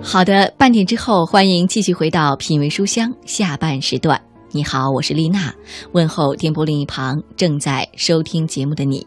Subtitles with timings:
[0.00, 4.20] 好的，半点之后，欢迎继续回到品味书香下半时段。
[4.52, 5.54] 你好，我是丽娜，
[5.92, 9.06] 问候电波另一旁正在收听节目的你。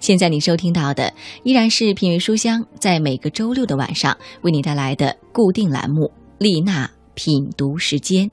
[0.00, 1.12] 现在你收听到的
[1.44, 8.28] 依然是品味书香在每个周六的晚上为你带来的固定栏目——丽娜品读时间。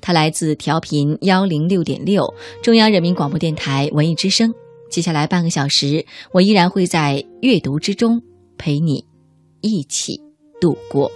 [0.00, 4.52] 它来自调频幺零六点六，中央人民广播电台文艺之声。
[4.90, 8.20] 接下来半个小时，我依然会在阅读之中
[8.58, 9.04] 陪你
[9.60, 10.20] 一起
[10.60, 11.10] 度过。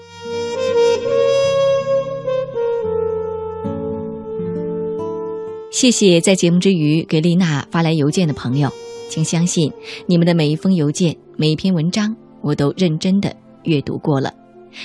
[5.72, 8.70] 谢谢在节目之余给丽娜发来邮件的朋友，
[9.08, 9.72] 请相信
[10.06, 14.32] 你们的每一封邮件、每一篇文章，我都认真的阅读过了。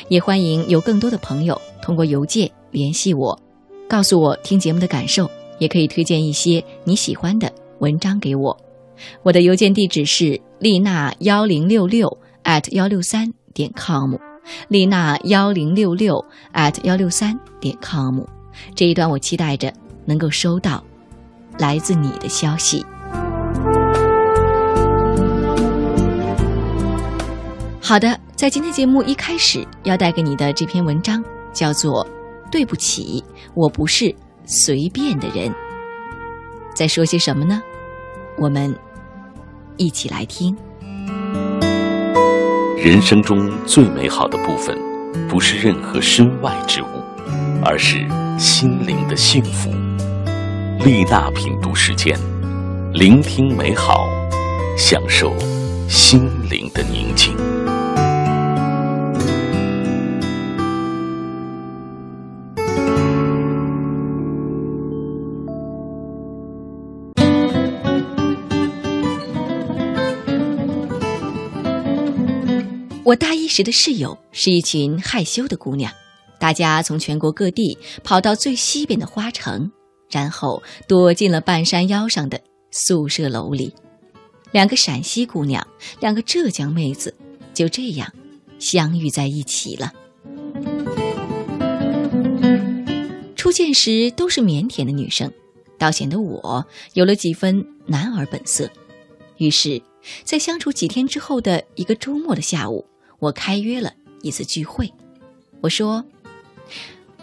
[0.08, 3.38] 也欢迎有更多的朋友通过邮件联系我，
[3.90, 5.30] 告诉我听节目的感受，
[5.60, 8.58] 也可以推荐一些你喜欢的文章给我。
[9.24, 14.16] 我的邮件地址是丽娜幺零六六 at 幺六三点 com，
[14.70, 18.21] 丽娜幺零六六 at 幺六三点 com。
[18.74, 19.71] 这一段我期待着。
[20.08, 20.84] 能够收到
[21.60, 22.84] 来自你的消息。
[27.80, 32.05] 好的，在今天节目一开始要带给你的这篇文章叫做
[32.49, 34.14] 《对不起，我不是
[34.46, 35.49] 随便的人》。
[36.74, 37.62] 在说些什么呢？
[38.38, 38.76] 我们
[39.77, 40.55] 一起来听。
[42.77, 44.77] 人生中最美好的部分，
[45.27, 46.88] 不是任何身外之物，
[47.64, 48.05] 而是
[48.38, 49.71] 心灵的幸福。
[50.88, 52.18] 丽娜品读时间，
[52.93, 54.07] 聆听美好，
[54.77, 55.38] 享受
[55.90, 57.35] 心灵的宁静。
[73.03, 75.91] 我大一时的室友是一群害羞的姑娘，
[76.40, 79.69] 大家从全国各地跑到最西边的花城。
[80.09, 82.40] 然后躲进了半山腰上的
[82.72, 83.74] 宿舍楼里，
[84.52, 85.66] 两个陕西姑娘，
[86.00, 87.14] 两个浙江妹子，
[87.54, 88.12] 就这样
[88.59, 89.92] 相遇在一起了。
[93.36, 95.31] 初见时都是腼腆的女生，
[95.78, 98.70] 倒显得我有了几分男儿本色。
[99.38, 99.81] 于是，
[100.24, 102.86] 在相处几天之后的一个周末的下午，
[103.20, 104.92] 我开约了一次聚会。
[105.62, 106.04] 我说：“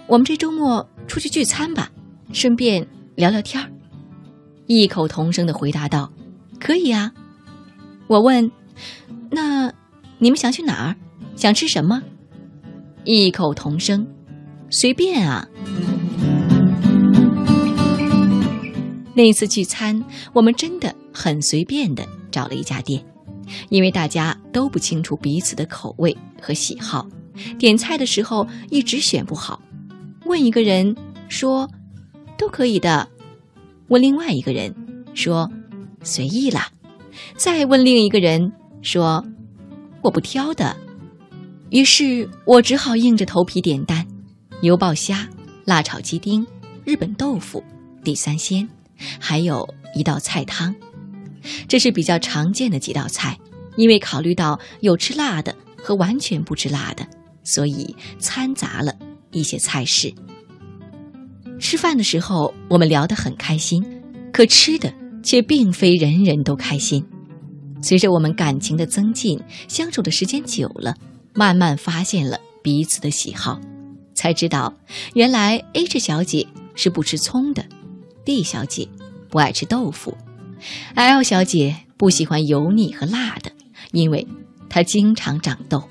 [0.06, 1.90] 我们这周末出去聚餐吧。”
[2.34, 2.84] 顺便
[3.14, 3.70] 聊聊天儿，
[4.66, 6.12] 异口同声的回答道
[6.58, 7.12] ：“可以啊。”
[8.08, 8.50] 我问
[9.30, 9.72] ：“那
[10.18, 10.96] 你们想去哪儿？
[11.36, 12.02] 想吃什么？”
[13.06, 14.04] 异口同声
[14.68, 15.48] ：“随便啊。”
[19.14, 23.00] 那次聚餐，我们真的很随便的找了一家店，
[23.68, 27.06] 因为大家都不清楚彼此的口味和喜好，
[27.56, 29.62] 点菜的时候一直选不好。
[30.26, 30.96] 问一个人
[31.28, 31.70] 说。
[32.36, 33.08] 都可以的。
[33.88, 34.74] 问另外一个人
[35.14, 35.50] 说
[36.02, 36.70] ：“随意啦。”
[37.36, 38.52] 再问另一个人
[38.82, 39.24] 说
[40.02, 40.76] ：“我不挑的。”
[41.70, 44.06] 于是我只好硬着头皮点单：
[44.62, 45.28] 油爆虾、
[45.64, 46.46] 辣炒鸡丁、
[46.84, 47.62] 日本豆腐、
[48.02, 48.68] 地三鲜，
[49.18, 50.74] 还有一道菜汤。
[51.68, 53.38] 这是比较常见的几道菜，
[53.76, 57.06] 因为考虑到有吃辣的和完全不吃辣的，
[57.42, 58.94] 所以掺杂了
[59.30, 60.14] 一些菜式。
[61.58, 63.84] 吃饭的时候，我们聊得很开心，
[64.32, 64.92] 可吃的
[65.22, 67.04] 却并非人人都开心。
[67.82, 70.94] 随着我们感情的增进，相处的时间久了，
[71.34, 73.60] 慢慢发现了彼此的喜好，
[74.14, 74.74] 才知道
[75.14, 77.64] 原来 H 小姐是不吃葱的
[78.24, 78.88] ，D 小姐
[79.28, 80.16] 不爱吃豆腐
[80.94, 83.52] ，L 小姐不喜欢油腻和辣的，
[83.92, 84.26] 因为
[84.68, 85.82] 她经常长痘。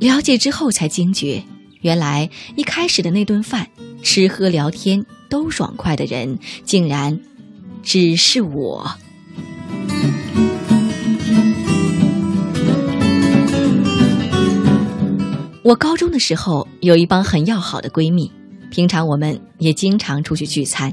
[0.00, 1.42] 了解之后才惊觉，
[1.84, 3.68] 原来一开始的那顿饭。
[4.02, 7.18] 吃喝聊天都爽快的人，竟然
[7.82, 8.90] 只是我。
[15.62, 18.30] 我高中的时候有一帮很要好的闺蜜，
[18.70, 20.92] 平常我们也经常出去聚餐。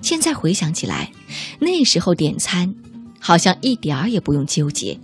[0.00, 1.10] 现在回想起来，
[1.58, 2.74] 那时候点餐
[3.18, 4.98] 好像一点儿也不用纠结，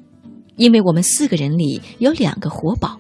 [0.57, 2.99] 因为我们四个人里有两个活宝，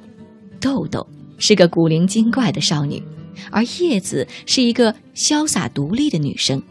[0.61, 1.07] 豆豆
[1.39, 3.03] 是个古灵精怪的少女。
[3.51, 6.63] 而叶子是一个潇洒独立的女生，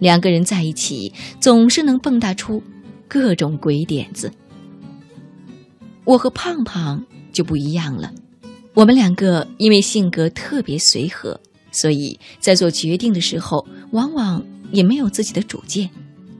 [0.00, 2.60] 两个人在一起总是能蹦跶出
[3.06, 4.30] 各种鬼点子。
[6.04, 8.12] 我和胖胖就不一样了，
[8.74, 11.40] 我们两个因为性格特别随和，
[11.70, 15.88] 所以在做决定的时候往往也没有自己的主见。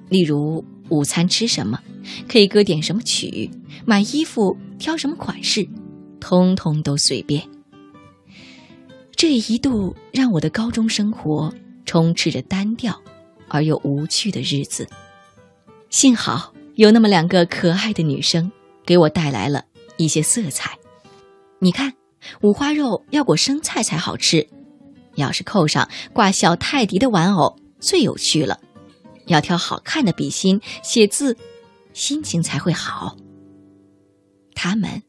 [0.08, 1.81] 例如午餐吃什么
[2.28, 3.49] 可以歌点什么曲，
[3.84, 5.67] 买衣服挑什么款式，
[6.19, 7.40] 通通都随便。
[9.20, 11.52] 这一度让我的高中生活
[11.84, 12.99] 充斥着单调
[13.50, 14.88] 而又无趣的日子。
[15.90, 18.50] 幸好有那么两个可爱的女生，
[18.87, 19.62] 给我带来了
[19.99, 20.75] 一些色彩。
[21.58, 21.93] 你看，
[22.40, 24.49] 五花肉要裹生菜才好吃，
[25.17, 28.58] 要是扣上挂小泰迪的玩偶，最有趣了。
[29.26, 31.37] 要挑好看的笔芯写字，
[31.93, 33.14] 心情才会好。
[34.55, 35.02] 他们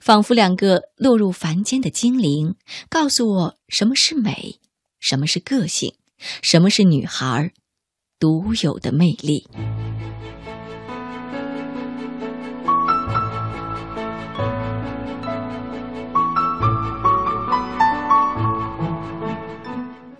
[0.00, 2.54] 仿佛两个落入凡间的精灵，
[2.88, 4.58] 告诉我什么是美，
[4.98, 5.94] 什么是个性，
[6.42, 7.52] 什么是女孩
[8.18, 9.46] 独有的魅力。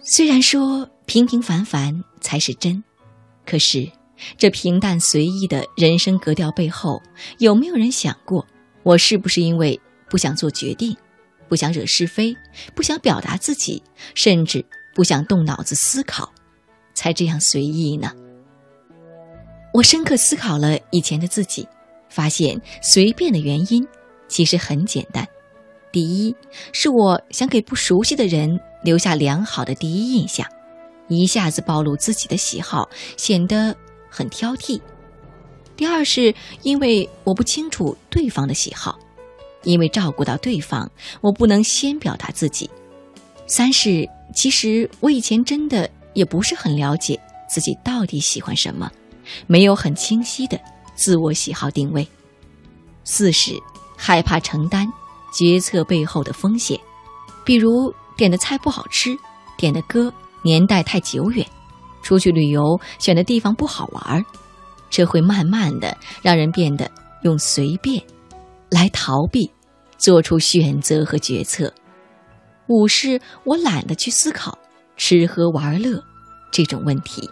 [0.09, 2.83] 虽然说平平凡凡才是真。
[3.45, 3.91] 可是，
[4.37, 7.01] 这平淡随意的人生格调背后，
[7.39, 8.45] 有没有人想过，
[8.87, 10.97] 我是不是因为不想做决定，
[11.49, 12.37] 不想惹是非，
[12.73, 13.83] 不想表达自己，
[14.15, 16.33] 甚至不想动脑子思考，
[16.95, 18.13] 才这样随意呢？
[19.75, 21.67] 我深刻思考了以前的自己，
[22.09, 23.85] 发现随便的原因
[24.29, 25.27] 其实很简单：
[25.91, 26.37] 第一，
[26.73, 28.49] 是我想给不熟悉的人
[28.85, 30.47] 留下良好的第一印象。
[31.09, 33.75] 一下子暴露自己的喜好，显得
[34.09, 34.81] 很挑剔。
[35.77, 38.99] 第二是因为我不清楚对方的喜好，
[39.63, 40.91] 因为照顾到对方，
[41.21, 42.69] 我不能先表达自己。
[43.47, 48.91] 三是其实我以前真的也不是很了解自己到底喜欢什么，
[49.47, 50.59] 没有很清晰的
[50.95, 52.07] 自我喜好定位。
[53.05, 53.53] 四是
[53.97, 54.87] 害怕承担
[55.33, 56.81] 决策背后的风险，
[57.45, 59.17] 比如点的菜不好吃，
[59.57, 60.13] 点的歌。
[60.43, 61.45] 年代太久远，
[62.03, 64.25] 出去旅游选的地方不好玩儿
[64.97, 66.91] 这会慢慢的让人变得
[67.21, 68.03] 用随便
[68.71, 69.53] 来逃避
[69.99, 71.71] 做出选择和决策。
[72.69, 74.59] 五是我懒得去思考
[74.97, 76.03] 吃喝玩乐
[76.51, 77.29] 这种问题。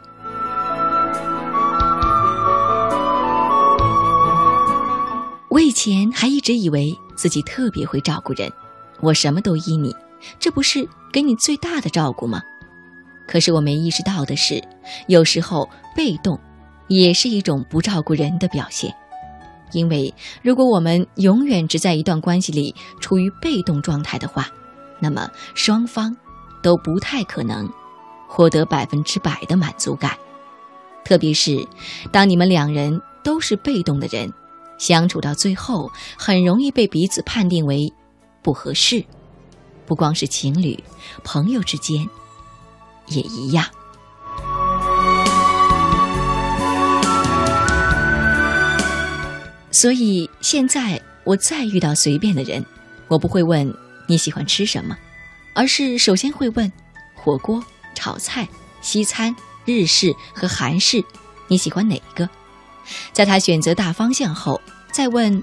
[5.48, 8.52] 我以前还一直以为自己特别会照顾人，
[9.00, 9.96] 我什么都依你，
[10.38, 12.42] 这不是给你最大的照顾吗？
[13.26, 14.62] 可是我没意识到的是，
[15.08, 15.66] 有时候
[15.96, 16.38] 被动
[16.88, 18.94] 也是一种不照顾人的表现。
[19.72, 24.48] 因为如果我们永远只在一段关系里处于被动状态的话，
[25.00, 26.16] 那么双方
[26.62, 27.68] 都不太可能
[28.28, 30.16] 获得百分之百的满足感。
[31.04, 31.66] 特别是
[32.12, 34.32] 当你们两人都是被动的人，
[34.78, 37.92] 相处到最后，很容易被彼此判定为
[38.42, 39.04] 不合适。
[39.86, 40.82] 不光是情侣，
[41.24, 42.08] 朋友之间。
[43.08, 43.66] 也一样。
[49.74, 52.64] 所以现在我再遇到随便的人，
[53.08, 53.70] 我不会问
[54.06, 54.96] 你喜欢吃什么，
[55.52, 56.72] 而是首先会问
[57.14, 57.60] 火锅、
[57.92, 58.48] 炒菜、
[58.80, 59.34] 西餐、
[59.64, 61.04] 日式和韩式，
[61.48, 62.30] 你喜欢哪一个？
[63.12, 64.60] 在他选择大方向后，
[64.92, 65.42] 再问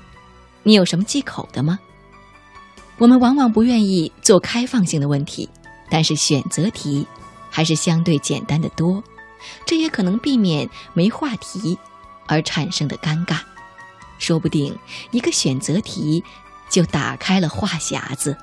[0.64, 1.78] 你有什么忌口的吗？
[2.98, 5.50] 我们往往不愿意做开放性的问题，
[5.90, 7.06] 但是选择题。
[7.54, 9.04] 还是相对简单的多，
[9.66, 11.78] 这也可能避免没话题
[12.26, 13.40] 而产生的尴尬。
[14.22, 14.78] 说不定
[15.12, 16.24] 一个选择题
[16.70, 18.38] 就打开了话匣子。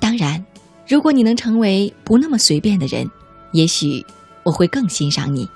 [0.00, 0.44] 当然，
[0.86, 3.08] 如果你能成为不那么随便的人，
[3.52, 4.04] 也许
[4.42, 5.48] 我会更欣赏你，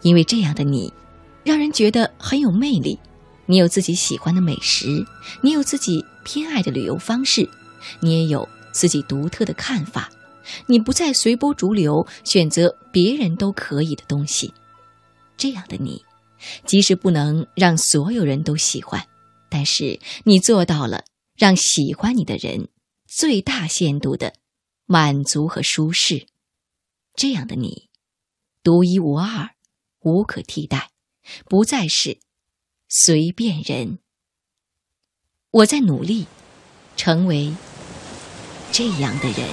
[0.00, 0.92] 因为这样的你，
[1.44, 2.98] 让人觉得很有魅力。
[3.44, 5.04] 你有自己喜欢的美食，
[5.42, 7.48] 你有自己偏爱的旅游方式，
[8.00, 8.48] 你也有。
[8.72, 10.08] 自己独特的看法，
[10.64, 14.54] 你不再随波逐流，选择别人都可以的东西。
[15.36, 16.02] 这样的你，
[16.66, 19.06] 即使不能让所有人都喜欢，
[19.50, 21.04] 但是你做到了
[21.36, 22.68] 让喜欢你的人
[23.06, 24.34] 最大限度的
[24.86, 26.26] 满足和舒适。
[27.14, 27.88] 这样的你，
[28.62, 29.50] 独一无二，
[30.00, 30.90] 无可替代，
[31.46, 32.18] 不再是
[32.88, 33.98] 随便人。
[35.50, 36.26] 我在努力，
[36.96, 37.54] 成为。
[38.74, 39.46] 这样的人。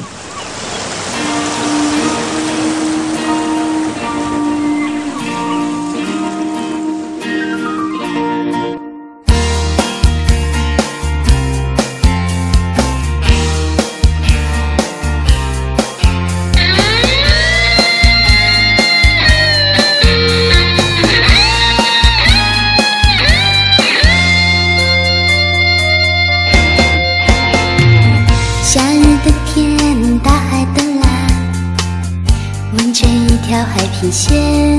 [33.50, 34.78] 条海平线，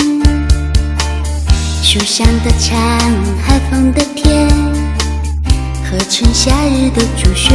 [1.82, 2.78] 树上的蝉，
[3.42, 4.48] 海风的天，
[5.82, 7.52] 和春夏日的竹雪。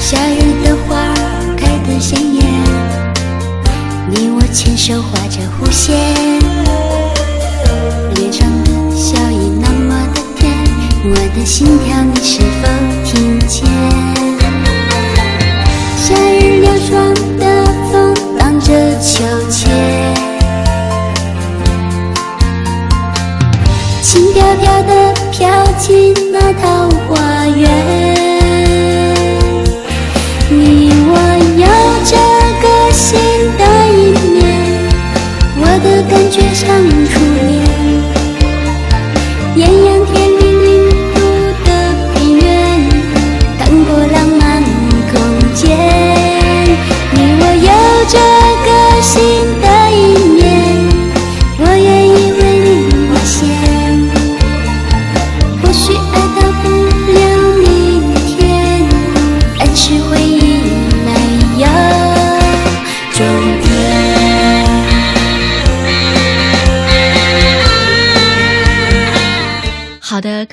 [0.00, 1.12] 夏日的花
[1.56, 2.44] 开得鲜艳，
[4.08, 5.96] 你我牵手划着弧线，
[8.14, 10.52] 脸上的笑意那么的甜，
[11.02, 12.68] 我的心跳你是否
[13.04, 14.15] 听见？
[25.86, 26.95] 进那桃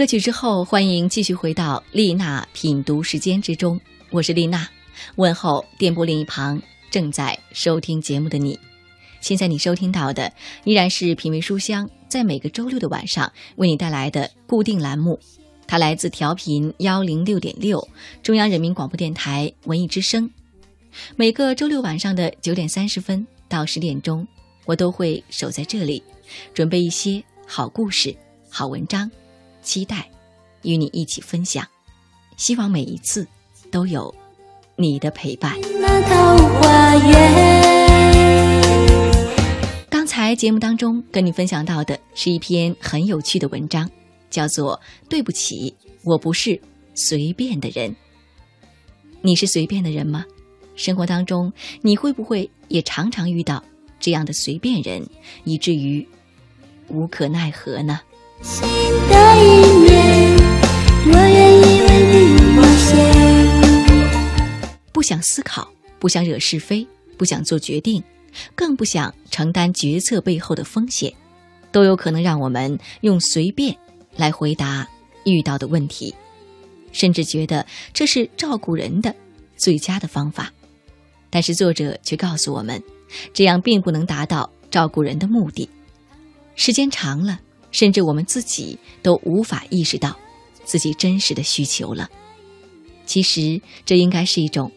[0.03, 3.79] 歌曲之后，欢迎继续回到丽娜品读时间之中，
[4.11, 4.67] 我是丽娜，
[5.15, 8.59] 问候电波另一旁正在收听节目的你。
[9.21, 10.29] 现在你收听到的
[10.65, 15.17] 依然是品味书香，在每个周六的晚上为你带来的固定栏目，
[15.65, 17.87] 它来自调频幺零六点六
[18.21, 20.29] 中央人民广播电台文艺之声。
[21.15, 24.27] 每个周六晚上的九点三十分到十点钟，
[24.65, 26.03] 我都会守在这里，
[26.53, 28.13] 准备一些好故事、
[28.49, 29.09] 好文章。
[29.63, 30.07] 期待
[30.61, 31.65] 与你一起分享，
[32.37, 33.27] 希望每一次
[33.71, 34.13] 都有
[34.75, 35.59] 你的陪伴。
[35.79, 37.63] 那桃花源。
[39.89, 43.89] 刚才节目当中跟你分享到的是一篇很有趣的文章，
[44.29, 44.79] 叫做
[45.09, 46.61] 《对不起，我不是
[46.93, 47.89] 随便的人》。
[49.21, 50.25] 你是随便的人吗？
[50.75, 53.63] 生活当中你会不会也常常遇到
[53.99, 55.07] 这样的随便人，
[55.45, 56.05] 以至于
[56.89, 58.01] 无可奈何呢？
[58.43, 58.67] 新
[59.07, 59.41] 的一
[59.83, 60.35] 面，
[61.05, 62.15] 我愿意为你
[62.51, 62.91] 冒险。
[64.91, 66.85] 不想思考，不想惹是非，
[67.17, 68.03] 不想做决定，
[68.53, 71.13] 更不想承担决策背后的风险，
[71.71, 73.73] 都有可能让我们用随便
[74.17, 74.85] 来回答
[75.23, 76.13] 遇到的问题，
[76.91, 79.15] 甚至觉得这是照顾人的
[79.55, 80.51] 最佳的方法。
[81.29, 82.83] 但是作者却告诉我们，
[83.33, 85.69] 这样并不能达到照顾人的目的。
[86.55, 87.39] 时间长了。
[87.73, 90.17] 甚至我们自己都无法意识到
[90.63, 92.09] 自己真实的需求了。
[93.05, 94.71] 其实，这应该是一种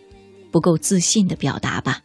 [0.50, 2.02] 不够自信的表达吧。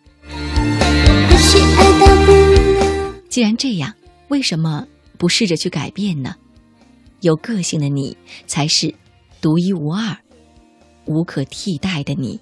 [3.28, 3.96] 既然这样，
[4.28, 4.86] 为什么
[5.18, 6.36] 不试着去改变呢？
[7.22, 8.94] 有个性的你，才是
[9.40, 10.18] 独一无二、
[11.06, 12.40] 无可替代的你。